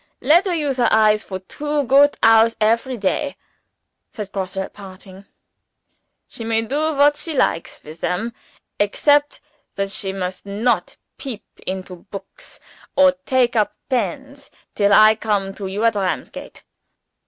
[0.21, 3.37] "Let her use her eyes for two goot hours every day,"
[4.11, 5.25] said Grosse, at parting.
[6.27, 8.33] "She may do what she likes with them
[8.79, 9.41] except
[9.75, 12.59] that she must not peep into books,
[12.95, 16.63] or take up pens, till I come to you at Ramsgate.